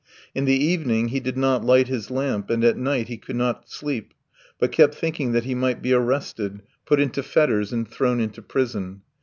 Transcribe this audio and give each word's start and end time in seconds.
In 0.33 0.45
the 0.45 0.55
evening 0.57 1.09
he 1.09 1.19
did 1.19 1.37
not 1.37 1.63
light 1.63 1.87
his 1.87 2.09
lamp, 2.09 2.49
and 2.49 2.63
at 2.63 2.75
night 2.75 3.07
he 3.07 3.17
could 3.17 3.35
not 3.35 3.69
sleep, 3.69 4.15
but 4.57 4.71
kept 4.71 4.95
thinking 4.95 5.31
that 5.33 5.43
he 5.43 5.53
might 5.53 5.79
be 5.83 5.93
arrested, 5.93 6.63
put 6.87 6.99
into 6.99 7.21
fetters, 7.21 7.71
and 7.71 7.87
thrown 7.87 8.19
into 8.19 8.41
prison. 8.41 9.03